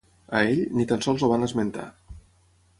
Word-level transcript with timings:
A 0.37 0.39
ell, 0.53 0.61
ni 0.77 0.87
tan 0.93 1.05
sols 1.07 1.27
el 1.29 1.33
van 1.35 1.49
esmentar. 1.51 1.87